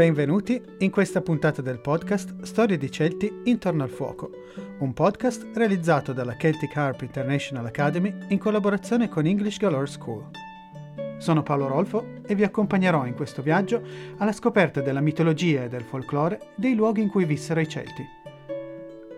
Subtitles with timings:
[0.00, 4.30] Benvenuti in questa puntata del podcast Storie di Celti intorno al fuoco,
[4.78, 10.30] un podcast realizzato dalla Celtic Harp International Academy in collaborazione con English Galore School.
[11.18, 13.82] Sono Paolo Rolfo e vi accompagnerò in questo viaggio
[14.16, 18.02] alla scoperta della mitologia e del folklore dei luoghi in cui vissero i Celti.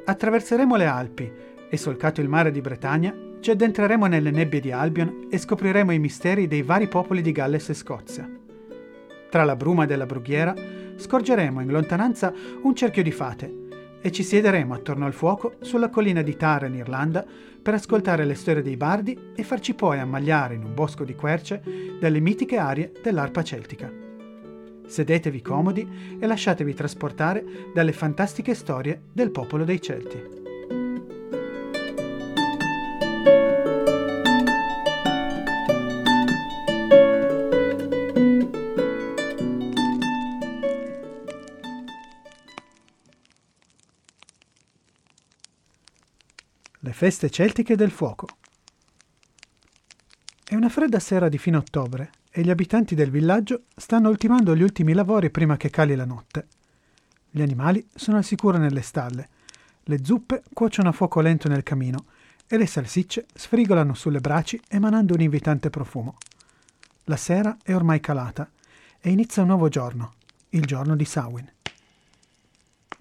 [0.04, 1.32] Attraverseremo le Alpi
[1.70, 6.00] e, solcato il mare di Bretagna, ci addentreremo nelle nebbie di Albion e scopriremo i
[6.00, 8.28] misteri dei vari popoli di Galles e Scozia.
[9.32, 10.54] Tra la bruma della brughiera
[10.94, 13.60] scorgeremo in lontananza un cerchio di fate
[14.02, 17.24] e ci siederemo attorno al fuoco sulla collina di Tara in Irlanda
[17.62, 21.62] per ascoltare le storie dei bardi e farci poi ammagliare in un bosco di querce
[21.98, 23.90] dalle mitiche arie dell'arpa celtica.
[24.86, 30.41] Sedetevi comodi e lasciatevi trasportare dalle fantastiche storie del popolo dei Celti.
[47.02, 48.28] Feste celtiche del fuoco.
[50.44, 54.62] È una fredda sera di fine ottobre e gli abitanti del villaggio stanno ultimando gli
[54.62, 56.46] ultimi lavori prima che cali la notte.
[57.28, 59.28] Gli animali sono al sicuro nelle stalle,
[59.82, 62.04] le zuppe cuociono a fuoco lento nel camino
[62.46, 66.18] e le salsicce sfrigolano sulle braci emanando un invitante profumo.
[67.06, 68.48] La sera è ormai calata
[69.00, 70.14] e inizia un nuovo giorno,
[70.50, 71.50] il giorno di Samhain.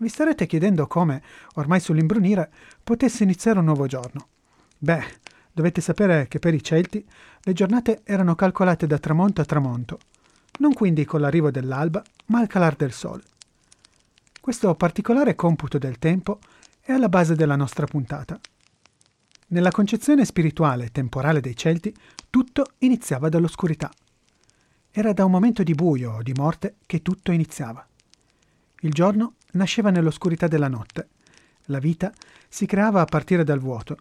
[0.02, 1.22] Vi starete chiedendo come,
[1.58, 2.52] ormai sull'imbrunire,
[2.84, 4.30] potesse iniziare un nuovo giorno.
[4.76, 5.04] Beh,
[5.52, 7.06] dovete sapere che per i Celti
[7.42, 10.00] le giornate erano calcolate da tramonto a tramonto,
[10.58, 13.22] non quindi con l'arrivo dell'alba, ma al calar del sole.
[14.42, 16.40] Questo particolare computo del tempo
[16.82, 18.40] è alla base della nostra puntata.
[19.50, 21.94] Nella concezione spirituale e temporale dei Celti,
[22.28, 23.92] tutto iniziava dall'oscurità.
[24.90, 27.86] Era da un momento di buio o di morte che tutto iniziava.
[28.84, 31.10] Il giorno nasceva nell'oscurità della notte.
[31.66, 32.12] La vita
[32.50, 33.98] si creava a partire dal vuoto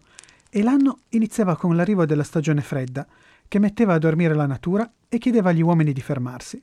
[0.49, 3.05] e l'anno iniziava con l'arrivo della stagione fredda,
[3.47, 6.61] che metteva a dormire la natura e chiedeva agli uomini di fermarsi.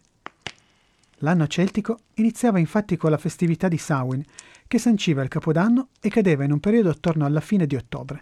[1.19, 4.25] L'anno celtico iniziava infatti con la festività di Samhain,
[4.67, 8.21] che sanciva il capodanno e cadeva in un periodo attorno alla fine di ottobre.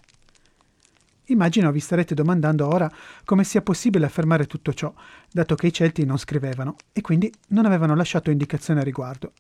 [1.29, 2.91] Immagino vi starete domandando ora
[3.25, 4.93] come sia possibile affermare tutto ciò,
[5.33, 9.33] dato che i Celti non scrivevano e quindi non avevano lasciato indicazioni a riguardo.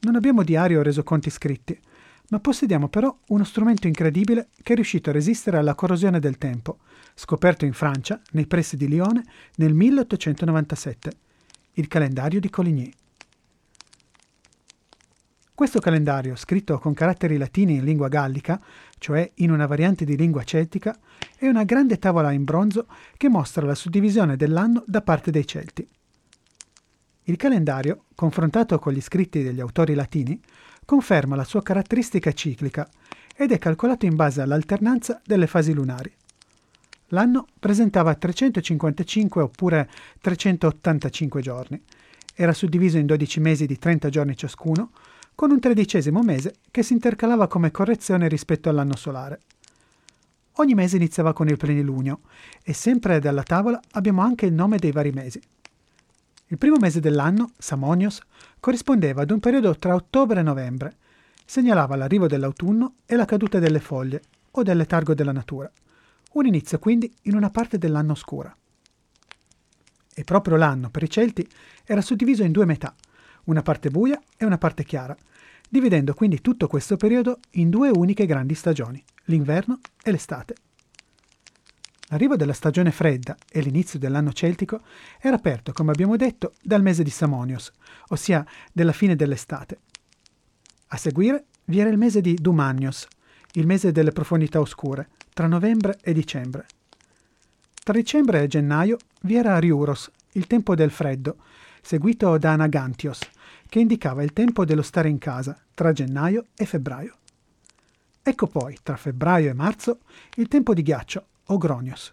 [0.00, 1.78] Non abbiamo diari o resoconti scritti,
[2.28, 6.78] ma possediamo però uno strumento incredibile che è riuscito a resistere alla corrosione del tempo,
[7.14, 9.24] scoperto in Francia, nei pressi di Lione,
[9.56, 11.10] nel 1897,
[11.74, 12.92] il calendario di Coligny.
[15.52, 18.60] Questo calendario, scritto con caratteri latini in lingua gallica,
[18.98, 20.96] cioè in una variante di lingua celtica,
[21.36, 22.86] è una grande tavola in bronzo
[23.16, 25.88] che mostra la suddivisione dell'anno da parte dei Celti.
[27.28, 30.40] Il calendario, confrontato con gli scritti degli autori latini,
[30.86, 32.88] conferma la sua caratteristica ciclica
[33.36, 36.10] ed è calcolato in base all'alternanza delle fasi lunari.
[37.08, 39.90] L'anno presentava 355 oppure
[40.22, 41.82] 385 giorni.
[42.34, 44.92] Era suddiviso in 12 mesi di 30 giorni ciascuno,
[45.34, 49.40] con un tredicesimo mese che si intercalava come correzione rispetto all'anno solare.
[50.52, 52.20] Ogni mese iniziava con il plenilunio
[52.62, 55.38] e sempre dalla tavola abbiamo anche il nome dei vari mesi.
[56.50, 58.22] Il primo mese dell'anno, Samonios,
[58.58, 60.96] corrispondeva ad un periodo tra ottobre e novembre.
[61.44, 64.22] Segnalava l'arrivo dell'autunno e la caduta delle foglie
[64.52, 65.70] o del letargo della natura.
[66.32, 68.54] Un inizio quindi in una parte dell'anno scura.
[70.14, 71.46] E proprio l'anno per i Celti
[71.84, 72.94] era suddiviso in due metà,
[73.44, 75.16] una parte buia e una parte chiara,
[75.68, 80.54] dividendo quindi tutto questo periodo in due uniche grandi stagioni, l'inverno e l'estate.
[82.10, 84.80] L'arrivo della stagione fredda e l'inizio dell'anno celtico
[85.20, 87.70] era aperto, come abbiamo detto, dal mese di Samonios,
[88.08, 89.78] ossia della fine dell'estate.
[90.88, 93.06] A seguire vi era il mese di Dumanios,
[93.52, 96.66] il mese delle profondità oscure, tra novembre e dicembre.
[97.84, 101.36] Tra dicembre e gennaio vi era Riuros, il tempo del freddo,
[101.82, 103.20] seguito da Anagantios,
[103.68, 107.16] che indicava il tempo dello stare in casa, tra gennaio e febbraio.
[108.22, 110.00] Ecco poi, tra febbraio e marzo,
[110.36, 112.12] il tempo di ghiaccio, Ogronios.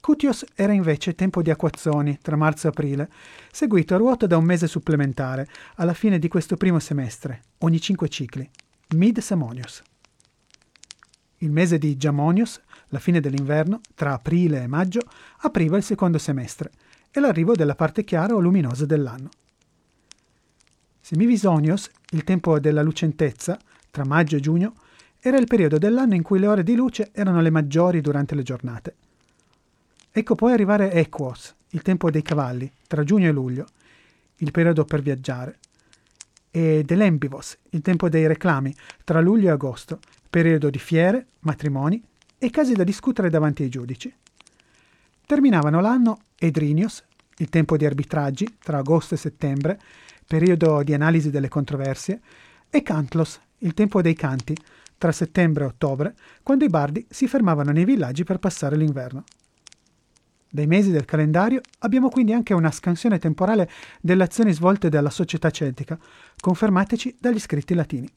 [0.00, 3.08] Cutios era invece tempo di acquazzoni tra marzo e aprile,
[3.52, 5.46] seguito a ruota da un mese supplementare
[5.76, 8.48] alla fine di questo primo semestre, ogni cinque cicli,
[8.96, 9.82] Mid Samonios.
[11.38, 15.00] Il mese di Giamonios, la fine dell'inverno, tra aprile e maggio,
[15.42, 16.72] apriva il secondo semestre
[17.12, 19.28] e l'arrivo della parte chiara o luminosa dell'anno.
[21.00, 23.56] Semivisonios, il tempo della lucentezza,
[23.90, 24.74] tra maggio e giugno,
[25.20, 28.42] era il periodo dell'anno in cui le ore di luce erano le maggiori durante le
[28.42, 28.94] giornate.
[30.10, 33.66] Ecco poi arrivare Equos, il tempo dei cavalli, tra giugno e luglio,
[34.36, 35.58] il periodo per viaggiare,
[36.50, 38.74] e dell'Embivos, il tempo dei reclami,
[39.04, 42.02] tra luglio e agosto, periodo di fiere, matrimoni
[42.38, 44.12] e casi da discutere davanti ai giudici.
[45.26, 47.04] Terminavano l'anno Edrinios,
[47.36, 49.78] il tempo di arbitraggi, tra agosto e settembre,
[50.26, 52.20] periodo di analisi delle controversie,
[52.68, 54.56] e Cantlos, il tempo dei canti,
[55.00, 59.24] tra settembre e ottobre, quando i bardi si fermavano nei villaggi per passare l'inverno.
[60.46, 63.70] Dai mesi del calendario abbiamo quindi anche una scansione temporale
[64.02, 65.98] delle azioni svolte dalla società celtica,
[66.38, 68.12] confermateci dagli scritti latini.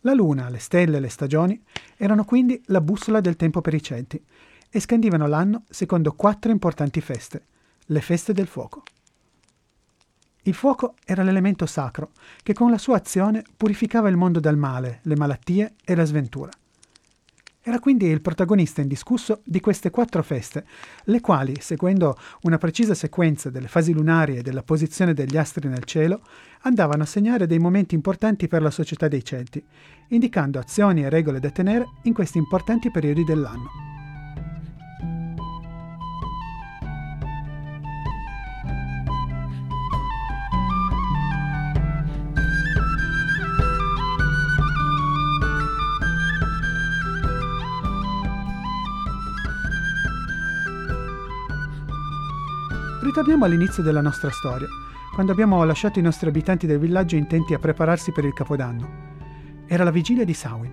[0.00, 1.58] La luna, le stelle e le stagioni
[1.96, 4.22] erano quindi la bussola del tempo per i Celti
[4.68, 7.46] e scandivano l'anno secondo quattro importanti feste,
[7.86, 8.82] le feste del fuoco.
[10.44, 12.10] Il fuoco era l'elemento sacro
[12.42, 16.50] che con la sua azione purificava il mondo dal male, le malattie e la sventura.
[17.64, 20.64] Era quindi il protagonista indiscusso di queste quattro feste,
[21.04, 25.84] le quali, seguendo una precisa sequenza delle fasi lunari e della posizione degli astri nel
[25.84, 26.22] cielo,
[26.62, 29.64] andavano a segnare dei momenti importanti per la società dei Celti,
[30.08, 33.91] indicando azioni e regole da tenere in questi importanti periodi dell'anno.
[53.02, 54.68] Ritorniamo all'inizio della nostra storia,
[55.12, 59.64] quando abbiamo lasciato i nostri abitanti del villaggio intenti a prepararsi per il Capodanno.
[59.66, 60.72] Era la vigilia di Samhain.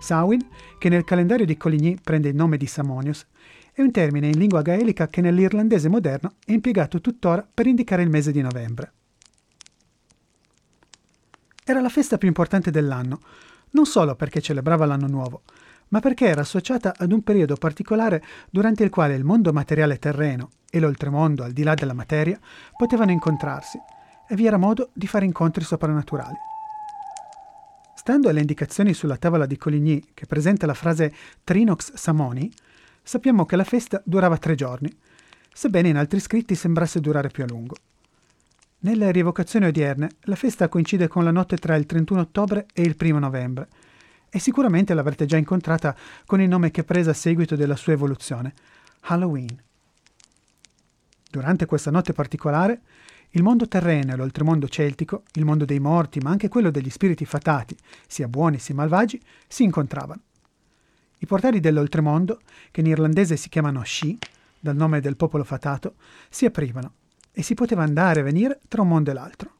[0.00, 0.40] Samhain,
[0.78, 3.26] che nel calendario di Coligny prende il nome di Samonius,
[3.74, 8.08] è un termine in lingua gaelica che nell'irlandese moderno è impiegato tuttora per indicare il
[8.08, 8.92] mese di novembre.
[11.66, 13.20] Era la festa più importante dell'anno,
[13.72, 15.42] non solo perché celebrava l'anno nuovo,
[15.88, 20.48] ma perché era associata ad un periodo particolare durante il quale il mondo materiale terreno
[20.74, 22.36] e l'oltremondo, al di là della materia,
[22.76, 23.78] potevano incontrarsi
[24.28, 26.34] e vi era modo di fare incontri soprannaturali.
[27.94, 32.52] Stando alle indicazioni sulla tavola di Coligny, che presenta la frase Trinox Samoni,
[33.04, 34.92] sappiamo che la festa durava tre giorni,
[35.52, 37.76] sebbene in altri scritti sembrasse durare più a lungo.
[38.80, 42.96] Nelle rievocazioni odierne, la festa coincide con la notte tra il 31 ottobre e il
[42.98, 43.68] 1 novembre,
[44.28, 45.94] e sicuramente l'avrete già incontrata
[46.26, 48.52] con il nome che prese a seguito della sua evoluzione,
[49.02, 49.62] Halloween.
[51.34, 52.82] Durante questa notte particolare,
[53.30, 57.24] il mondo terreno e l'oltremondo celtico, il mondo dei morti, ma anche quello degli spiriti
[57.24, 57.76] fatati,
[58.06, 60.20] sia buoni sia malvagi, si incontravano.
[61.18, 62.40] I portali dell'oltremondo,
[62.70, 64.16] che in irlandese si chiamano Shi,
[64.60, 65.96] dal nome del popolo fatato,
[66.28, 66.92] si aprivano
[67.32, 69.50] e si poteva andare e venire tra un mondo e l'altro.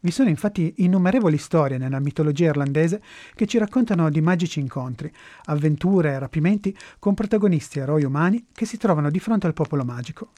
[0.00, 3.00] Vi sono infatti innumerevoli storie nella mitologia irlandese
[3.36, 5.12] che ci raccontano di magici incontri,
[5.44, 10.32] avventure e rapimenti con protagonisti eroi umani che si trovano di fronte al popolo magico.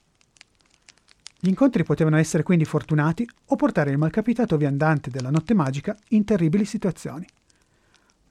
[1.42, 6.22] Gli incontri potevano essere quindi fortunati o portare il malcapitato viandante della notte magica in
[6.24, 7.26] terribili situazioni.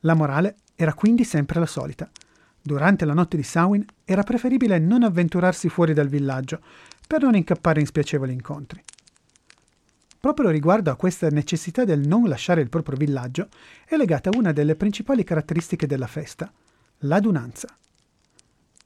[0.02, 2.08] La morale era quindi sempre la solita.
[2.62, 6.62] Durante la notte di Samhain era preferibile non avventurarsi fuori dal villaggio
[7.08, 8.84] per non incappare in spiacevoli incontri.
[10.20, 13.48] Proprio riguardo a questa necessità del non lasciare il proprio villaggio
[13.86, 16.52] è legata una delle principali caratteristiche della festa,
[17.00, 17.76] l'adunanza.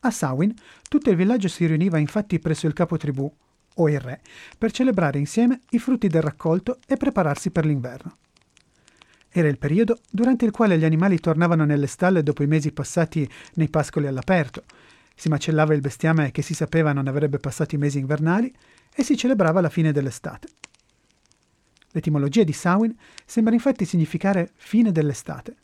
[0.01, 0.53] A Samhain
[0.87, 3.29] tutto il villaggio si riuniva infatti presso il capo tribù,
[3.75, 4.21] o il re,
[4.57, 8.17] per celebrare insieme i frutti del raccolto e prepararsi per l'inverno.
[9.29, 13.27] Era il periodo durante il quale gli animali tornavano nelle stalle dopo i mesi passati
[13.55, 14.63] nei pascoli all'aperto,
[15.15, 18.53] si macellava il bestiame che si sapeva non avrebbe passato i mesi invernali
[18.93, 20.47] e si celebrava la fine dell'estate.
[21.91, 25.55] L'etimologia di Samhain sembra infatti significare fine dell'estate.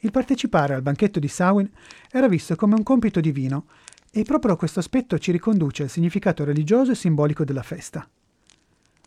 [0.00, 1.70] Il partecipare al banchetto di Samhain
[2.10, 3.66] era visto come un compito divino
[4.10, 8.08] e proprio questo aspetto ci riconduce al significato religioso e simbolico della festa.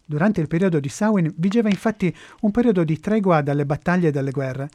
[0.05, 4.31] Durante il periodo di Samhain vigeva infatti un periodo di tregua dalle battaglie e dalle
[4.31, 4.69] guerre.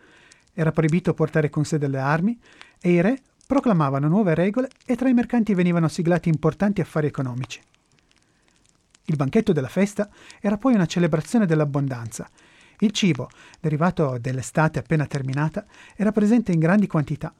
[0.54, 2.38] Era proibito portare con sé delle armi
[2.80, 7.60] e i re proclamavano nuove regole e tra i mercanti venivano siglati importanti affari economici.
[9.06, 12.28] Il banchetto della festa era poi una celebrazione dell'abbondanza.
[12.80, 15.64] Il cibo, derivato dell'estate appena terminata,
[15.96, 17.32] era presente in grandi quantità.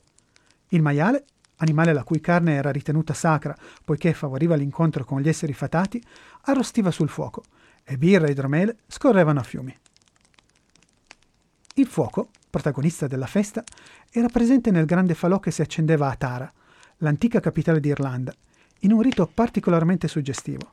[0.68, 1.24] Il maiale
[1.58, 6.02] animale la cui carne era ritenuta sacra poiché favoriva l'incontro con gli esseri fatati,
[6.42, 7.42] arrostiva sul fuoco
[7.84, 9.76] e birra e idromele scorrevano a fiumi.
[11.74, 13.62] Il fuoco, protagonista della festa,
[14.10, 16.52] era presente nel grande falò che si accendeva a Tara,
[16.98, 18.34] l'antica capitale d'Irlanda,
[18.80, 20.72] in un rito particolarmente suggestivo.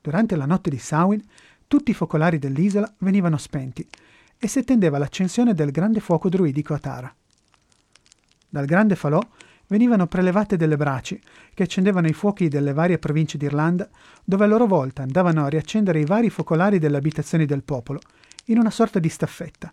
[0.00, 1.22] Durante la notte di Samhain,
[1.66, 3.86] tutti i focolari dell'isola venivano spenti
[4.38, 7.14] e si attendeva l'accensione del grande fuoco druidico a Tara.
[8.48, 9.20] Dal grande falò
[9.68, 11.20] venivano prelevate delle braci
[11.54, 13.88] che accendevano i fuochi delle varie province d'Irlanda,
[14.24, 18.00] dove a loro volta andavano a riaccendere i vari focolari delle abitazioni del popolo,
[18.46, 19.72] in una sorta di staffetta.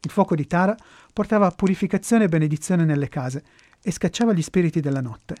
[0.00, 0.76] Il fuoco di Tara
[1.12, 3.42] portava purificazione e benedizione nelle case
[3.82, 5.34] e scacciava gli spiriti della notte.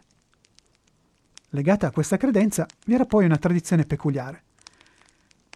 [1.50, 4.42] Legata a questa credenza vi era poi una tradizione peculiare.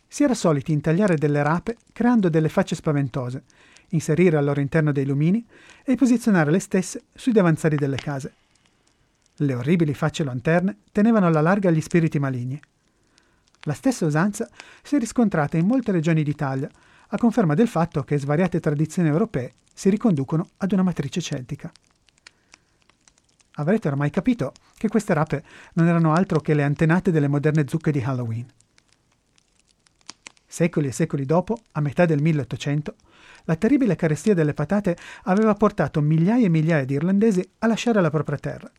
[0.06, 3.44] Si era soliti intagliare delle rape creando delle facce spaventose,
[3.90, 5.44] inserire al loro interno dei lumini
[5.84, 8.34] e posizionare le stesse sui davanzali delle case.
[9.36, 12.60] Le orribili facce lanterne tenevano alla larga gli spiriti maligni.
[13.62, 14.48] La stessa usanza
[14.82, 16.70] si è riscontrata in molte regioni d'Italia,
[17.08, 21.72] a conferma del fatto che svariate tradizioni europee si riconducono ad una matrice celtica.
[23.52, 25.42] Avrete ormai capito che queste rape
[25.74, 28.46] non erano altro che le antenate delle moderne zucche di Halloween.
[30.46, 32.94] Secoli e secoli dopo, a metà del 1800,
[33.44, 38.10] la terribile carestia delle patate aveva portato migliaia e migliaia di irlandesi a lasciare la
[38.10, 38.70] propria terra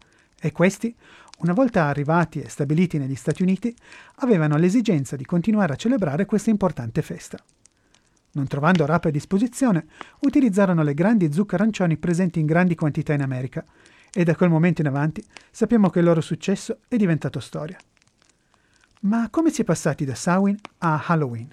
[0.44, 0.94] e questi,
[1.39, 3.74] una volta arrivati e stabiliti negli Stati Uniti,
[4.15, 7.38] avevano l'esigenza di continuare a celebrare questa importante festa.
[8.34, 9.86] Non trovando rape a disposizione,
[10.22, 13.63] utilizzarono le grandi zucche arancioni presenti in grandi quantità in America
[14.12, 17.77] e da quel momento in avanti sappiamo che il loro successo è diventato storia.
[19.01, 21.50] Ma come si è passati da Samhain a Halloween?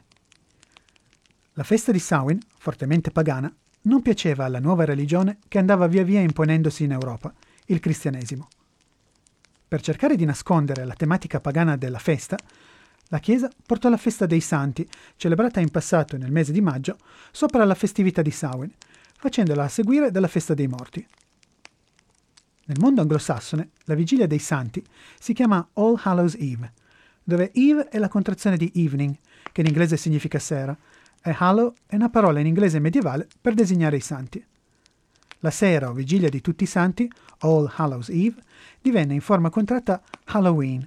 [1.58, 6.20] La festa di Samhain, fortemente pagana, non piaceva alla nuova religione che andava via via
[6.20, 7.34] imponendosi in Europa,
[7.66, 8.46] il cristianesimo.
[9.66, 12.36] Per cercare di nascondere la tematica pagana della festa,
[13.08, 16.96] la Chiesa portò la festa dei Santi, celebrata in passato nel mese di maggio,
[17.32, 18.72] sopra la festività di Samhain,
[19.16, 21.04] facendola a seguire dalla festa dei morti.
[22.66, 24.80] Nel mondo anglosassone, la vigilia dei santi
[25.18, 26.72] si chiama All Hallows Eve,
[27.24, 29.16] dove Eve è la contrazione di evening,
[29.50, 30.76] che in inglese significa sera,
[31.22, 34.44] e Hallow è una parola in inglese medievale per designare i santi.
[35.40, 37.10] La sera o vigilia di tutti i santi,
[37.40, 38.42] All Hallows Eve,
[38.80, 40.86] divenne in forma contratta Halloween,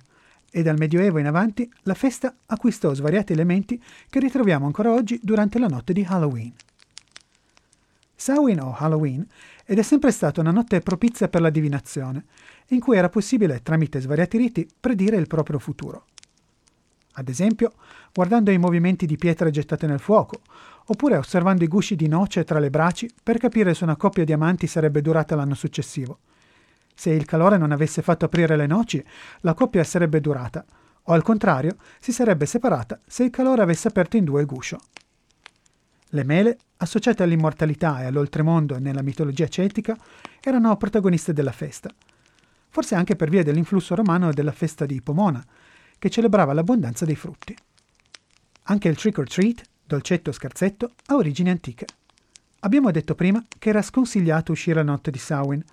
[0.52, 5.58] e dal Medioevo in avanti la festa acquistò svariati elementi che ritroviamo ancora oggi durante
[5.58, 6.54] la notte di Halloween.
[8.14, 9.26] Samhain o Halloween
[9.66, 12.26] ed è sempre stata una notte propizia per la divinazione,
[12.68, 16.06] in cui era possibile, tramite svariati riti, predire il proprio futuro.
[17.14, 17.74] Ad esempio,
[18.14, 20.42] guardando i movimenti di pietre gettate nel fuoco,
[20.86, 24.34] oppure osservando i gusci di noce tra le braci per capire se una coppia di
[24.34, 26.20] amanti sarebbe durata l'anno successivo.
[26.94, 29.04] Se il calore non avesse fatto aprire le noci,
[29.42, 30.64] la coppia sarebbe durata,
[31.04, 34.80] o al contrario, si sarebbe separata se il calore avesse aperto in due il guscio.
[36.14, 39.98] Le mele, associate all'immortalità e all'oltremondo nella mitologia celtica,
[40.42, 41.90] erano protagoniste della festa.
[42.70, 45.44] Forse anche per via dell'influsso romano della festa di Pomona,
[46.02, 47.56] che celebrava l'abbondanza dei frutti.
[48.64, 51.86] Anche il trick or treat, dolcetto scherzetto, ha origini antiche.
[52.62, 55.64] Abbiamo detto prima che era sconsigliato uscire la notte di Samhain,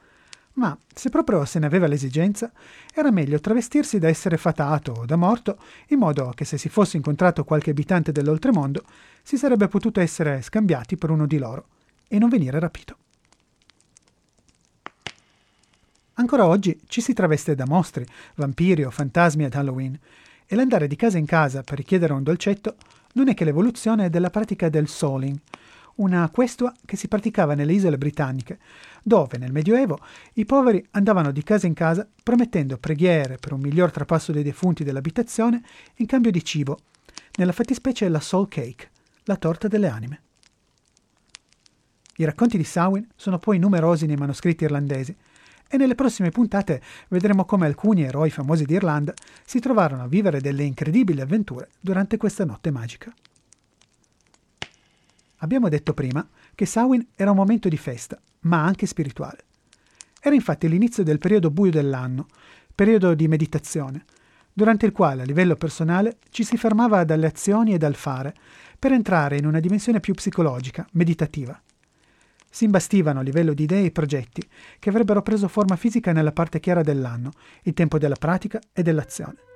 [0.52, 2.52] ma se proprio se ne aveva l'esigenza,
[2.92, 6.98] era meglio travestirsi da essere fatato o da morto, in modo che se si fosse
[6.98, 8.84] incontrato qualche abitante dell'oltremondo,
[9.22, 11.68] si sarebbe potuto essere scambiati per uno di loro
[12.06, 12.98] e non venire rapito.
[16.18, 19.96] Ancora oggi ci si traveste da mostri, vampiri o fantasmi ad Halloween,
[20.46, 22.74] e l'andare di casa in casa per richiedere un dolcetto
[23.12, 25.38] non è che l'evoluzione della pratica del souling,
[25.96, 28.58] una questua che si praticava nelle isole britanniche,
[29.00, 30.00] dove nel Medioevo
[30.34, 34.82] i poveri andavano di casa in casa promettendo preghiere per un miglior trapasso dei defunti
[34.82, 35.62] dell'abitazione
[35.96, 36.78] in cambio di cibo,
[37.36, 38.90] nella fattispecie la soul cake,
[39.22, 40.22] la torta delle anime.
[42.16, 45.14] I racconti di Samhain sono poi numerosi nei manoscritti irlandesi
[45.68, 50.64] e nelle prossime puntate vedremo come alcuni eroi famosi d'Irlanda si trovarono a vivere delle
[50.64, 53.12] incredibili avventure durante questa notte magica.
[55.38, 59.44] Abbiamo detto prima che Samhain era un momento di festa, ma anche spirituale.
[60.20, 62.26] Era infatti l'inizio del periodo buio dell'anno,
[62.74, 64.04] periodo di meditazione,
[64.52, 68.34] durante il quale a livello personale ci si fermava dalle azioni e dal fare
[68.76, 71.60] per entrare in una dimensione più psicologica, meditativa.
[72.50, 74.42] Si imbastivano a livello di idee e progetti
[74.78, 79.47] che avrebbero preso forma fisica nella parte chiara dell'anno, il tempo della pratica e dell'azione.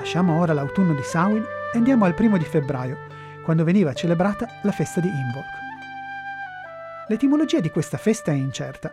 [0.00, 2.96] Lasciamo ora l'autunno di Samhain e andiamo al primo di febbraio,
[3.44, 5.44] quando veniva celebrata la festa di Imbolc.
[7.06, 8.90] L'etimologia di questa festa è incerta,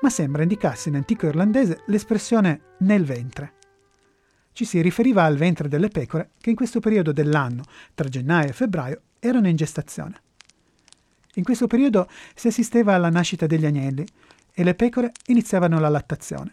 [0.00, 3.52] ma sembra indicarsi in antico irlandese l'espressione nel ventre.
[4.52, 7.62] ci si riferiva al ventre delle pecore che in questo periodo dell'anno,
[7.94, 10.22] tra gennaio e febbraio, erano in gestazione.
[11.34, 14.06] In questo periodo si assisteva alla nascita degli agnelli
[14.54, 16.52] e le pecore iniziavano la lattazione.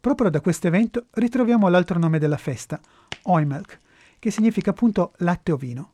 [0.00, 2.80] Proprio da questo evento ritroviamo l'altro nome della festa,
[3.22, 3.78] Oimelk,
[4.20, 5.92] che significa appunto latte o vino.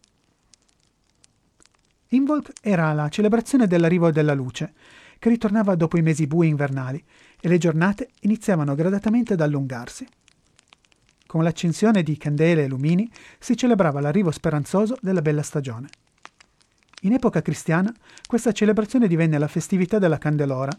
[2.09, 4.75] Involk era la celebrazione dell'arrivo della luce,
[5.19, 7.03] che ritornava dopo i mesi bui invernali,
[7.41, 10.07] e le giornate iniziavano gradatamente ad allungarsi.
[11.27, 15.89] Con l'accensione di candele e lumini si celebrava l'arrivo speranzoso della bella stagione.
[17.01, 17.93] In epoca cristiana
[18.27, 20.73] questa celebrazione divenne la festività della Candelora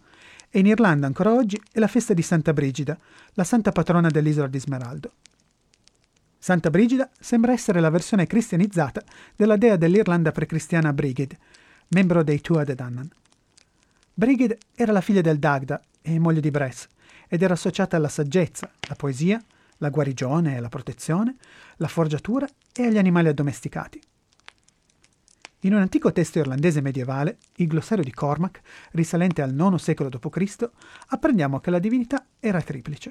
[0.56, 2.98] e in Irlanda ancora oggi è la festa di Santa Brigida,
[3.34, 5.12] la santa patrona dell'isola di Smeraldo.
[6.40, 9.04] Santa Brigida sembra essere la versione cristianizzata
[9.36, 11.36] della dea dell'Irlanda precristiana Brigid,
[11.90, 13.08] membro dei Tuatha De Danann.
[14.14, 16.88] Brigid era la figlia del Dagda e moglie di Bress
[17.28, 19.44] ed era associata alla saggezza, la poesia,
[19.80, 21.36] la guarigione e la protezione,
[21.76, 24.00] la forgiatura e agli animali addomesticati.
[25.62, 30.70] In un antico testo irlandese medievale, il glossario di Cormac, risalente al IX secolo d.C.,
[31.08, 33.10] apprendiamo che la divinità era triplice.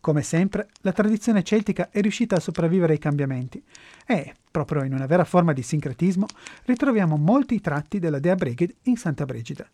[0.00, 3.62] Come sempre, la tradizione celtica è riuscita a sopravvivere ai cambiamenti
[4.06, 6.26] e, proprio in una vera forma di sincretismo,
[6.64, 9.68] ritroviamo molti tratti della dea Brigid in Santa Brigida.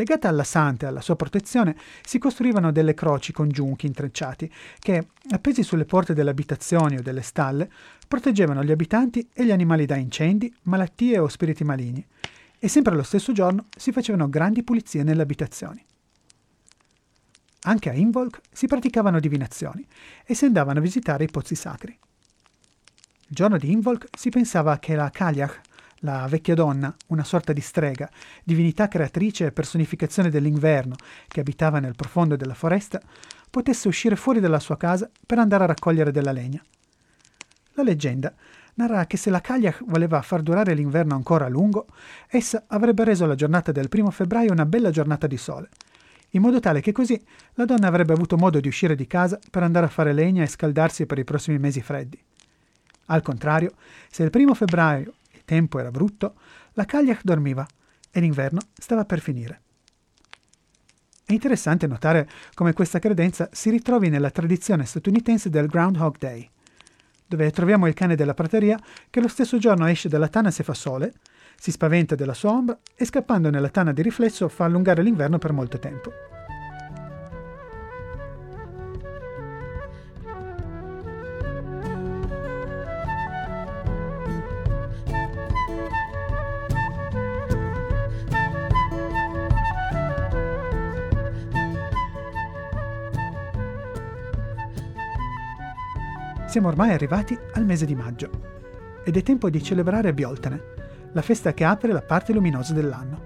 [0.00, 5.08] Legate alla santa e alla sua protezione, si costruivano delle croci con giunchi intrecciati che,
[5.32, 7.70] appesi sulle porte delle abitazioni o delle stalle,
[8.08, 12.02] proteggevano gli abitanti e gli animali da incendi, malattie o spiriti maligni,
[12.58, 15.84] e sempre allo stesso giorno si facevano grandi pulizie nelle abitazioni.
[17.64, 19.86] Anche a Involk si praticavano divinazioni
[20.24, 21.92] e si andavano a visitare i pozzi sacri.
[21.92, 25.60] Il giorno di Involk si pensava che la Kaliach,
[26.00, 28.08] la vecchia donna, una sorta di strega,
[28.42, 30.96] divinità creatrice e personificazione dell'inverno
[31.28, 33.00] che abitava nel profondo della foresta,
[33.50, 36.62] potesse uscire fuori dalla sua casa per andare a raccogliere della legna.
[37.74, 38.32] La leggenda
[38.74, 41.86] narra che se la Cagliach voleva far durare l'inverno ancora a lungo,
[42.28, 45.68] essa avrebbe reso la giornata del primo febbraio una bella giornata di sole,
[46.30, 47.22] in modo tale che così
[47.54, 50.46] la donna avrebbe avuto modo di uscire di casa per andare a fare legna e
[50.46, 52.18] scaldarsi per i prossimi mesi freddi.
[53.06, 53.72] Al contrario,
[54.08, 55.14] se il primo febbraio
[55.50, 56.34] tempo era brutto,
[56.74, 57.66] la Cagliach dormiva
[58.12, 59.62] e l'inverno stava per finire.
[61.24, 66.48] È interessante notare come questa credenza si ritrovi nella tradizione statunitense del Groundhog Day,
[67.26, 68.78] dove troviamo il cane della prateria
[69.10, 71.14] che lo stesso giorno esce dalla tana se fa sole,
[71.56, 75.52] si spaventa della sua ombra e scappando nella tana di riflesso fa allungare l'inverno per
[75.52, 76.29] molto tempo.
[96.50, 98.28] Siamo ormai arrivati al mese di maggio
[99.04, 100.60] ed è tempo di celebrare Bioltane,
[101.12, 103.22] la festa che apre la parte luminosa dell'anno.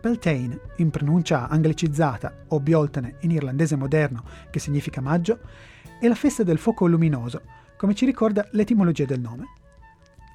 [0.00, 5.38] Beltane, in pronuncia anglicizzata, o Bioltane in irlandese moderno, che significa maggio,
[6.00, 7.42] è la festa del fuoco luminoso,
[7.76, 9.44] come ci ricorda l'etimologia del nome.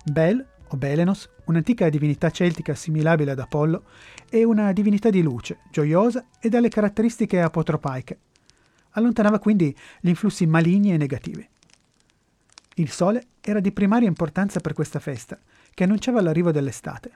[0.05, 3.83] Bel, o Belenos, un'antica divinità celtica assimilabile ad Apollo,
[4.29, 8.17] è una divinità di luce, gioiosa e dalle caratteristiche apotropaiche,
[8.97, 11.47] allontanava quindi gli influssi maligni e negativi.
[12.75, 15.39] Il sole era di primaria importanza per questa festa,
[15.73, 17.12] che annunciava l'arrivo dell'estate.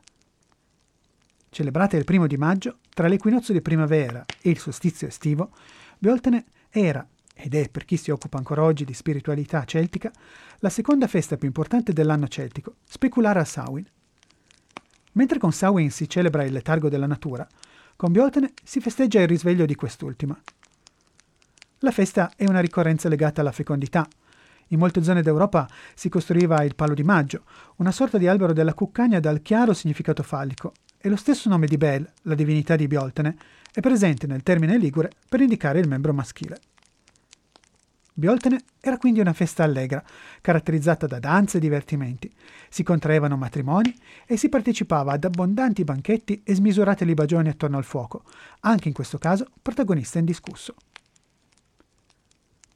[1.49, 5.51] Celebrata il primo di maggio, tra l'equinozio di primavera e il solstizio estivo,
[5.97, 10.11] Beoltene era, ed è per chi si occupa ancora oggi di spiritualità celtica,
[10.59, 13.85] la seconda festa più importante dell'anno celtico, speculare a Samhain.
[15.13, 17.47] Mentre con Samhain si celebra il letargo della natura,
[17.95, 20.39] con Beoltene si festeggia il risveglio di quest'ultima.
[21.83, 24.07] La festa è una ricorrenza legata alla fecondità.
[24.67, 27.41] In molte zone d'Europa si costruiva il palo di maggio,
[27.77, 31.77] una sorta di albero della cuccagna dal chiaro significato fallico, e lo stesso nome di
[31.77, 33.35] Bel, la divinità di Bioltene,
[33.73, 36.59] è presente nel termine ligure per indicare il membro maschile.
[38.13, 40.03] Bioltene era quindi una festa allegra,
[40.39, 42.31] caratterizzata da danze e divertimenti.
[42.69, 43.91] Si contraevano matrimoni
[44.27, 48.23] e si partecipava ad abbondanti banchetti e smisurate libagioni attorno al fuoco,
[48.59, 50.75] anche in questo caso protagonista indiscusso.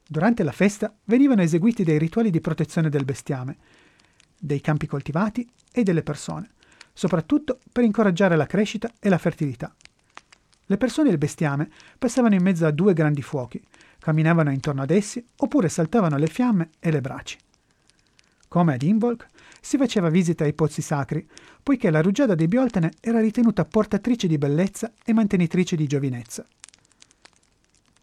[0.08, 3.56] Durante la festa venivano eseguiti dei rituali di protezione del bestiame,
[4.38, 6.50] dei campi coltivati e delle persone,
[6.92, 9.74] soprattutto per incoraggiare la crescita e la fertilità.
[10.66, 13.60] Le persone e il bestiame passavano in mezzo a due grandi fuochi,
[13.98, 17.36] camminavano intorno ad essi oppure saltavano le fiamme e le braci.
[18.46, 19.26] Come ad Involk,
[19.60, 21.26] si faceva visita ai pozzi sacri,
[21.60, 26.46] poiché la rugiada di Bioltene era ritenuta portatrice di bellezza e mantenitrice di giovinezza.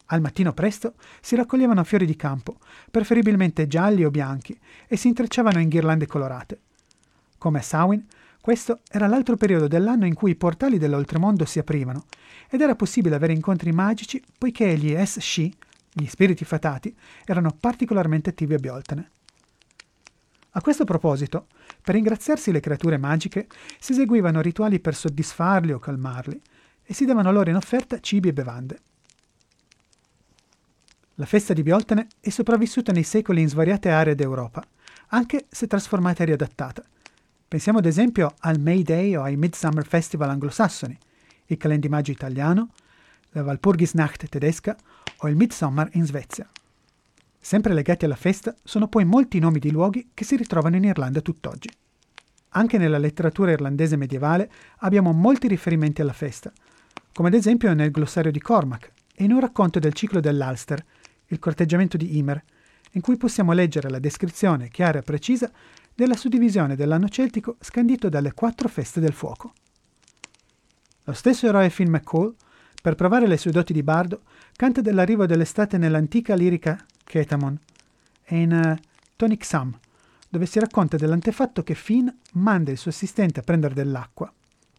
[0.07, 2.57] Al mattino presto si raccoglievano fiori di campo,
[2.91, 6.59] preferibilmente gialli o bianchi, e si intrecciavano in ghirlande colorate.
[7.37, 8.05] Come a Samhain,
[8.41, 12.05] questo era l'altro periodo dell'anno in cui i portali dell'oltremondo si aprivano
[12.49, 15.55] ed era possibile avere incontri magici poiché gli S-Shi,
[15.93, 19.11] gli spiriti fatati, erano particolarmente attivi a Bioltene.
[20.51, 21.47] A questo proposito,
[21.81, 23.47] per ringraziarsi le creature magiche,
[23.79, 26.41] si eseguivano rituali per soddisfarli o calmarli
[26.83, 28.79] e si davano loro in offerta cibi e bevande.
[31.15, 34.63] La festa di Bioltene è sopravvissuta nei secoli in svariate aree d'Europa,
[35.09, 36.83] anche se trasformata e riadattata,
[37.53, 40.97] Pensiamo ad esempio al May Day o ai Midsummer Festival anglosassoni,
[41.45, 42.69] il Calendimaggio italiano,
[43.29, 44.75] la Walpurgisnacht tedesca
[45.17, 46.49] o il Midsummer in Svezia.
[47.39, 51.21] Sempre legati alla festa sono poi molti nomi di luoghi che si ritrovano in Irlanda
[51.21, 51.69] tutt'oggi.
[52.55, 56.51] Anche nella letteratura irlandese medievale abbiamo molti riferimenti alla festa,
[57.13, 60.83] come ad esempio nel glossario di Cormac e in un racconto del ciclo dell'Ulster,
[61.33, 62.43] il corteggiamento di Ymer,
[62.91, 65.51] in cui possiamo leggere la descrizione chiara e precisa
[65.93, 69.53] della suddivisione dell'anno celtico scandito dalle quattro feste del fuoco.
[71.03, 72.33] Lo stesso eroe Finn McCall,
[72.81, 74.21] per provare le sue doti di bardo,
[74.55, 77.59] canta dell'arrivo dell'estate nell'antica lirica Ketamon
[78.23, 79.77] e in uh, Tonic Sam,
[80.29, 84.31] dove si racconta dell'antefatto che Finn manda il suo assistente a prendere dell'acqua.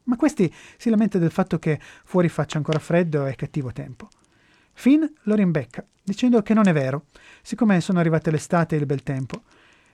[0.04, 4.08] Ma questi si lamenta del fatto che fuori faccia ancora freddo e cattivo tempo.
[4.74, 7.06] Finn lo rimbecca, dicendo che non è vero,
[7.42, 9.42] siccome sono arrivate l'estate e il bel tempo,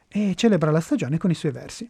[0.09, 1.89] e celebra la stagione con i suoi versi.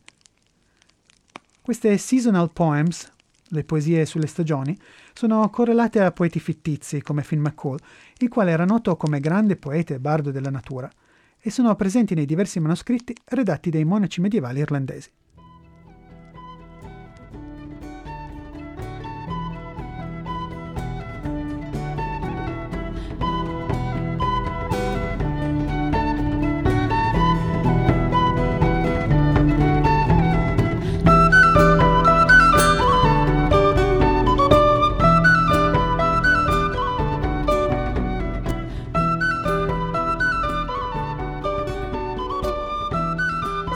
[1.62, 3.10] Queste seasonal poems,
[3.52, 4.76] le poesie sulle stagioni,
[5.14, 7.78] sono correlate a poeti fittizi come Finn McCall,
[8.18, 10.90] il quale era noto come grande poeta e bardo della natura,
[11.38, 15.10] e sono presenti nei diversi manoscritti redatti dai monaci medievali irlandesi.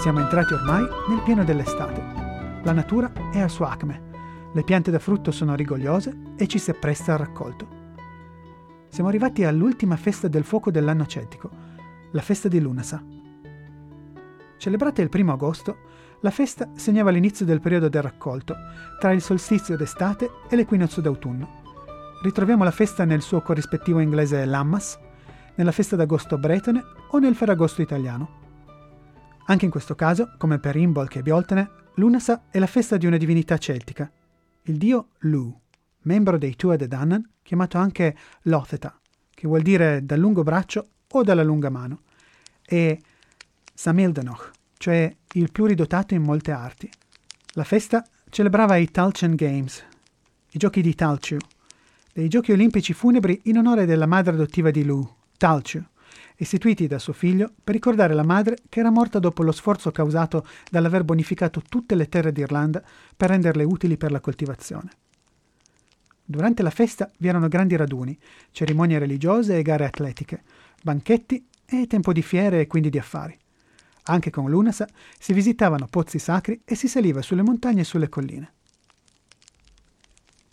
[0.05, 2.61] Siamo entrati ormai nel pieno dell'estate.
[2.63, 6.69] La natura è al suo acme, le piante da frutto sono rigogliose e ci si
[6.69, 7.67] appresta al raccolto.
[8.89, 11.49] Siamo arrivati all'ultima festa del fuoco dell'anno celtico,
[12.13, 13.03] la festa di Lunasa.
[14.59, 15.79] Celebrata il primo agosto,
[16.21, 18.57] la festa segnava l'inizio del periodo del raccolto,
[19.01, 21.63] tra il solstizio d'estate e l'equinozio d'autunno.
[22.23, 24.99] Ritroviamo la festa nel suo corrispettivo inglese Lammas,
[25.55, 28.43] nella festa d'agosto bretone o nel Ferragosto italiano.
[29.47, 33.19] Anche in questo caso, come per Imbolc e Bioltene, Lunasa è la festa di una
[33.19, 34.11] divinità celtica,
[34.63, 35.55] il dio Lu,
[36.03, 38.99] membro dei Tuatha De Danann, chiamato anche Lotheta,
[39.31, 42.01] che vuol dire dal lungo braccio o dalla lunga mano,
[42.65, 42.99] e
[43.75, 46.91] Samildanoch, cioè il pluridotato in molte arti.
[47.53, 49.85] La festa celebrava i Talchen Games,
[50.53, 51.37] i giochi di Talchu,
[52.15, 55.85] dei giochi olimpici funebri in onore della madre adottiva di Lu, Talchu,
[56.37, 60.47] istituiti da suo figlio per ricordare la madre che era morta dopo lo sforzo causato
[60.71, 62.83] dall'aver bonificato tutte le terre d'Irlanda
[63.17, 64.91] per renderle utili per la coltivazione.
[66.25, 68.19] Durante la festa vi erano grandi raduni,
[68.51, 70.43] cerimonie religiose e gare atletiche,
[70.83, 73.37] banchetti e tempo di fiere e quindi di affari.
[74.07, 74.87] Anche con Lunasa
[75.19, 78.53] si visitavano pozzi sacri e si saliva sulle montagne e sulle colline.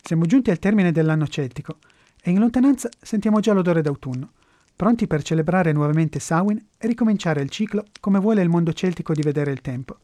[0.02, 1.78] Siamo giunti al termine dell'anno celtico
[2.22, 4.32] e in lontananza sentiamo già l'odore d'autunno
[4.74, 9.22] pronti per celebrare nuovamente Samhain e ricominciare il ciclo come vuole il mondo celtico di
[9.22, 9.98] vedere il tempo.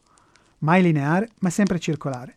[0.59, 2.35] Mai lineare, ma sempre circolare.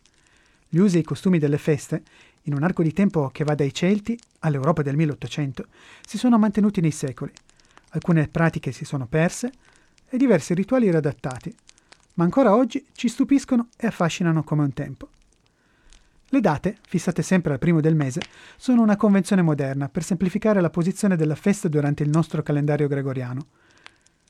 [0.67, 2.03] Gli usi e i costumi delle feste,
[2.43, 5.65] in un arco di tempo che va dai Celti all'Europa del 1800,
[6.05, 7.31] si sono mantenuti nei secoli.
[7.89, 9.51] Alcune pratiche si sono perse
[10.09, 11.55] e diversi rituali riadattati,
[12.15, 15.09] ma ancora oggi ci stupiscono e affascinano come un tempo.
[16.33, 18.21] Le date, fissate sempre al primo del mese,
[18.57, 23.45] sono una convenzione moderna per semplificare la posizione della festa durante il nostro calendario gregoriano.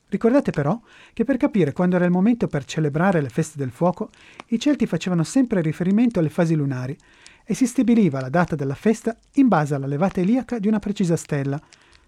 [0.08, 0.78] Ricordate però
[1.14, 4.10] che per capire quando era il momento per celebrare le feste del fuoco,
[4.48, 6.94] i Celti facevano sempre riferimento alle fasi lunari
[7.42, 11.16] e si stabiliva la data della festa in base alla levata iliaca di una precisa
[11.16, 11.58] stella,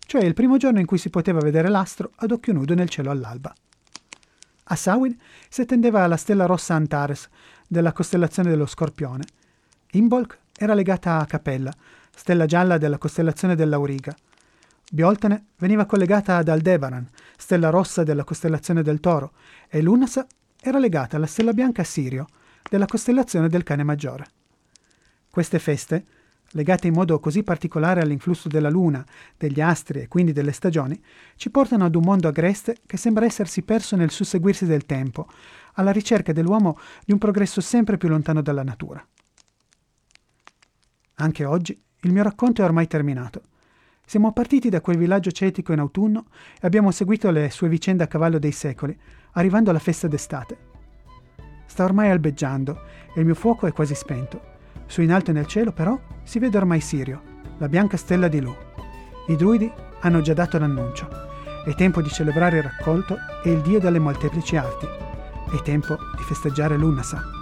[0.05, 3.11] cioè il primo giorno in cui si poteva vedere l'astro ad occhio nudo nel cielo
[3.11, 3.51] all'alba.
[4.65, 7.31] A Samhain si attendeva alla stella rossa Antares,
[7.67, 9.25] della costellazione dello Scorpione,
[9.97, 11.73] Imbolc era legata a Capella,
[12.15, 14.15] stella gialla della costellazione dell'Auriga.
[14.93, 19.33] Bioltene veniva collegata ad Aldebaran, stella rossa della costellazione del Toro,
[19.69, 20.27] e Lunasa
[20.61, 22.27] era legata alla stella bianca Sirio,
[22.69, 24.27] della costellazione del Cane Maggiore.
[25.31, 26.05] Queste feste,
[26.51, 29.03] legate in modo così particolare all'influsso della luna,
[29.39, 31.03] degli astri e quindi delle stagioni,
[31.37, 35.27] ci portano ad un mondo agreste che sembra essersi perso nel susseguirsi del tempo,
[35.75, 39.03] alla ricerca dell'uomo di un progresso sempre più lontano dalla natura.
[41.19, 43.41] Anche oggi il mio racconto è ormai terminato.
[44.05, 46.27] Siamo partiti da quel villaggio cetico in autunno
[46.61, 48.97] e abbiamo seguito le sue vicende a cavallo dei secoli,
[49.33, 50.59] arrivando alla festa d'estate.
[51.65, 52.83] Sta ormai albeggiando
[53.15, 54.55] e il mio fuoco è quasi spento.
[54.85, 57.23] Su in alto nel cielo, però, si vede ormai Sirio,
[57.57, 58.55] la bianca stella di Lu.
[59.29, 61.09] I druidi hanno già dato l'annuncio.
[61.65, 64.87] È tempo di celebrare il raccolto e il dio delle molteplici arti.
[64.87, 67.36] È tempo di festeggiare l'Unasa.